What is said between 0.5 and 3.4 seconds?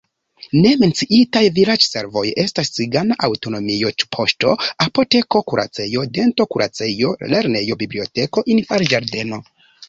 Ne menciitaj vilaĝservoj estas cigana